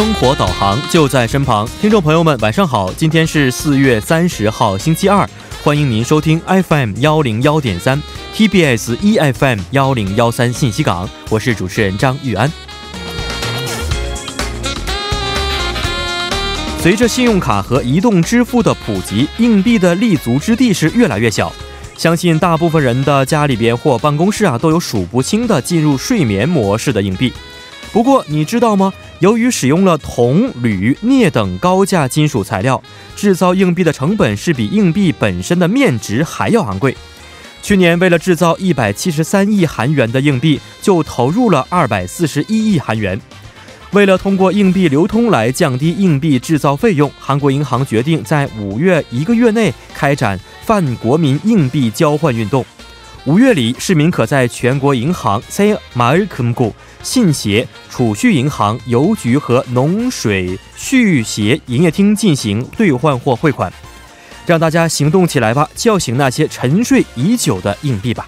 [0.00, 2.90] 生活导航就在身旁，听众朋友们，晚上好！
[2.94, 5.28] 今天是四月三十号，星期二，
[5.62, 8.02] 欢迎您收听 FM 幺零幺点三
[8.34, 12.50] TBS EFM 幺零幺三信息港，我是主持人张玉安。
[16.78, 21.52] 随着信用卡和移动支付的普及，硬币的立足之地是越来越小。
[21.98, 27.30] 相信大部分人的家里边或办公室啊，都有数不清的进入睡眠模式的硬币。
[27.92, 28.92] 不过你知道吗？
[29.18, 32.80] 由于使用了铜、铝、镍等高价金属材料，
[33.16, 36.96] 制造硬币的成本是比硬币本身的面值还要昂贵。
[37.62, 43.20] 去年为了制造一百七十三亿韩元的硬币，就投入了二百四十一亿韩元。
[43.90, 52.64] 为了通过硬币流通来降低硬币制造费用，韩国银行决定在五月一个月内开展泛国民硬币交换运动。
[53.26, 63.70] 五月里，市民可在全国银行、C 马尔肯古、信协、储蓄银行、邮局和农水蓄协营业厅进行兑换或汇款。
[64.46, 68.26] 让大家行动起来吧，叫醒那些沉睡已久的硬币吧。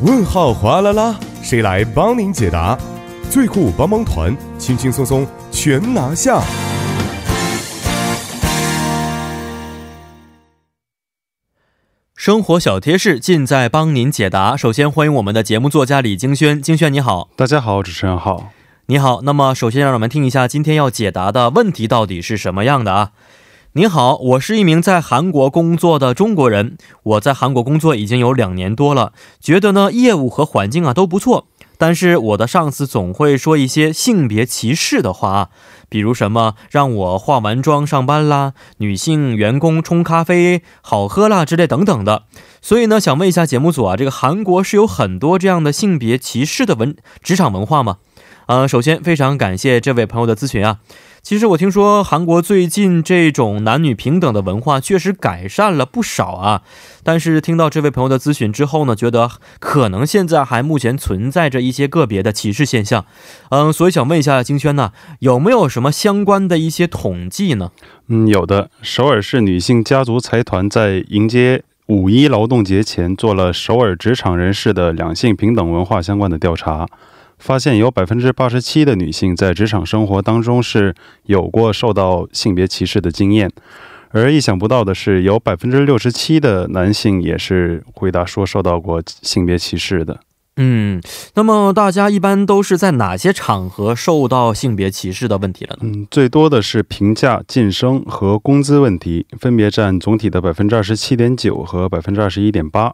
[0.00, 2.78] 问号哗啦啦，谁来帮您解答？
[3.30, 6.40] 最酷帮帮团，轻轻松松全拿下。
[12.14, 14.56] 生活小贴士尽在帮您解答。
[14.56, 18.52] 首先欢迎我们的节目作家李京轩，京轩你好，大家好，主持人好，
[18.86, 19.20] 你好。
[19.22, 23.10] 那么首先让我们听一下今天要解答的问题到底是什么样的啊？
[23.74, 26.78] 您好，我是一名在韩国工作的中国人。
[27.02, 31.46] 我在韩国工作已经有两年多了，觉得呢业务和环境啊都不错。
[31.76, 35.48] 但是我的上司总会说一些性别歧视的话啊，
[35.90, 42.24] 比如什么让我化完妆上班啦，女性员工冲咖啡好喝啦之类等等的。
[42.62, 47.98] 所以呢，想问一下节目组啊，这个韩国是有很多这样的性别歧视的文职场文化吗？
[48.48, 50.78] 呃，首先非常感谢这位朋友的咨询啊。
[51.22, 56.62] 其实我听说韩国最近这种男女平等的文化确实改善了不少啊，
[57.02, 63.04] 但是听到这位朋友的咨询之后呢，觉得可能现在还目前存在着一些个别的歧视现象，
[63.50, 67.72] 嗯，所以想问一下金轩呢，有没有什么相关的一些统计呢？
[68.06, 76.86] 嗯，有的，首尔市女性家族财团在迎接五一劳动节前做了首尔职场人士的两性平等文化相关的调查。
[77.38, 80.94] 发现有百分之八十七的女性在职场生活当中是
[81.24, 83.50] 有过受到性别歧视的经验，
[84.10, 90.20] 而意想不到的是，有百分之六十七的男性也是回答说受到过性别歧视的。
[90.60, 91.00] 嗯，
[91.34, 95.82] 那么大家一般都是在哪些场合受到性别歧视的问题了呢？
[95.82, 102.92] 嗯，最多的是评价、晋升和工资问题，分别占总体的百分之二十七点九和百分之二十一点八。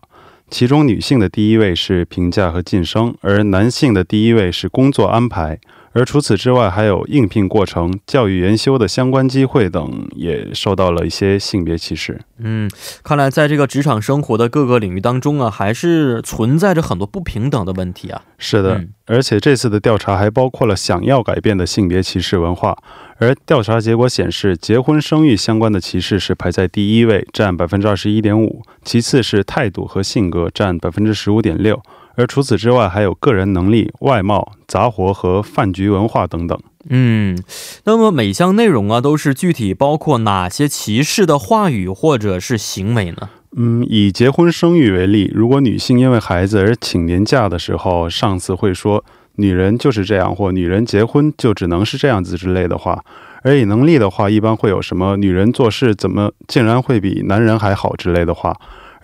[0.57, 5.59] 其中，女性的第一位是评价和晋升，而男性的第一位是工作安排。
[5.95, 12.21] 而除此之外，还有应聘过程、教育研修的相关机会等，也受到了一些性别歧视。
[12.39, 12.69] 嗯，
[13.05, 18.23] 看来在这个职场生活的各个领域当中啊，还是存在着很多不平等的问题啊。
[18.37, 22.77] 是的，而且这次的调查还包括了想要改变的性别歧视文化。
[23.19, 31.81] 而调查结果显示，结婚生育相关的歧视是排在第一位，占百分之二十一点五；其次是态度和性格，占百分之十五点六。
[32.17, 36.59] 而除此之外，还有个人能力、外貌、杂活和饭局文化等等。
[36.89, 37.37] 嗯，
[37.85, 43.31] 那么每项内容啊，都是具体包括哪些歧视的话语或者是行为呢？
[43.57, 49.05] 嗯，以结婚生育为例，如果女性因为孩子而请年假的时候，上司会说
[49.37, 53.03] “女人就是这样”或“女人结婚就只能是这样子”之类的话。
[53.43, 58.55] 而以能力的话，一般会有什么“女人做事怎么竟然会比男人还好”之类的话。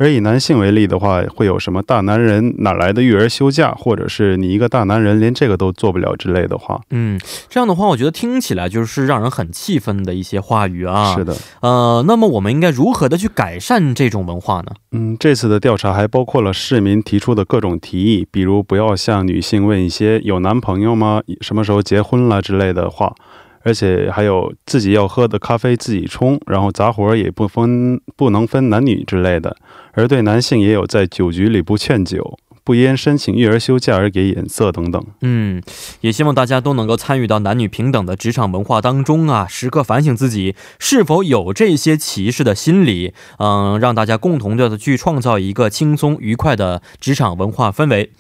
[0.01, 6.81] 而以男性为例的话，会有什么大男人哪来的育儿休假，或者是你一个大男人连这个都做不了之类的话。
[6.89, 7.21] 嗯，
[7.51, 11.15] 这样的话，我觉得听起来就是让人很气愤的一些话语啊。
[11.15, 14.73] 是的，呃，那么我们应该如何的去改善这种文化呢？
[14.93, 23.15] 嗯，这次的调查还包括了市民提出的各种提议，比如不要向女性问一些有男朋友吗、什么时候结婚了之类的话。
[23.63, 29.57] 而且还有自己要喝的咖啡自己冲，然后杂活也不分不能分男女之类的。
[29.93, 35.05] 而对男性也有在酒局里不劝酒、不因申请育儿休假而给眼色等等。
[35.23, 35.61] 嗯，
[36.01, 43.13] 也希望大家都能够参与到男女平等的职场文化当中啊，时刻反省自己是否有这些歧视的心理。
[43.39, 48.11] 嗯，让大家共同的去创造一个轻松愉快的职场文化氛围。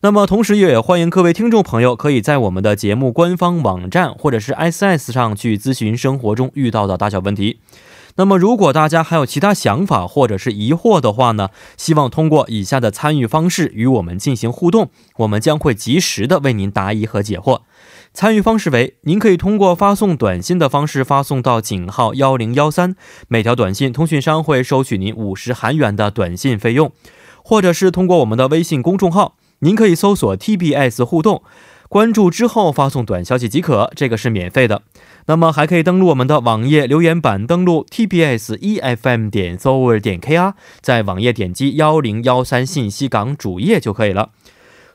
[0.00, 7.58] 那么同时也欢迎各位听众朋友可以在我们的节目官方网站或者是 SS 上去咨询生活中遇到的大小问题。
[8.14, 17.62] 那么如果大家还有其他想法或者是疑惑的话呢，希望通过以下的参与方式与我们进行互动，我们将会及时的为您答疑和解惑。
[18.14, 22.94] 参与方式为：您可以通过发送短信的方式发送到井号幺零幺三，
[23.26, 26.92] 每条短信通讯商会收取您五十韩元的短信费用，
[27.42, 31.42] 或者是通过我们的微信公众号，您可以搜索 TBS 互动，
[31.88, 34.82] 关注之后发送短消息即可，这个是免费的。
[35.26, 44.30] 那么还可以登录我们的网页留言板，登录 tbs efm 点 s o u r 点 kr，在网页点击幺零幺三信息港主页就可以了。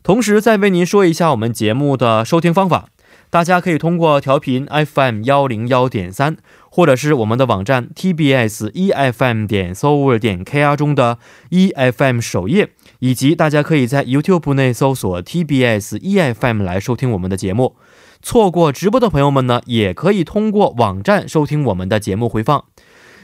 [0.02, 2.88] 同时再为您说一下我们节目的收听方法，
[3.34, 6.38] 大家可以通过调频 FM 幺零幺点三，
[6.70, 11.18] 或者是我们的网站 tbs efm 点 s o u r 点 kr 中的
[11.50, 12.70] efm 首页，
[13.00, 17.76] 以及大家可以在 YouTube 内搜索 tbs efm 来收听我们的节目。
[18.22, 22.66] 错过直播的朋友们呢，也可以通过网站收听我们的节目回放。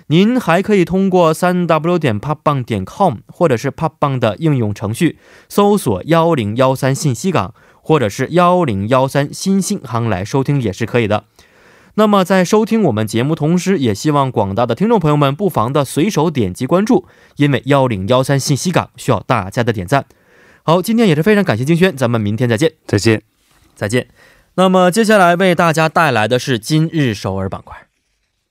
[0.08, 7.54] 您还可以通过三 w 点 popbang 点 com 或者是 popbang 的应用程序搜索幺零幺三信息港，
[7.90, 11.24] 或者是幺零幺三新星行来收听也是可以的。
[11.96, 17.08] 那么在收听我们节目同时，也希望广大的听众朋友们不妨的随手点击关注，
[17.38, 20.06] 因为幺零幺三信息港需要大家的点赞。
[20.62, 23.24] 好，今天也是非常感谢金轩，咱们明天再见，再见，
[23.74, 24.08] 再见。
[24.54, 27.89] 那么接下来为大家带来的是今日首尔板块。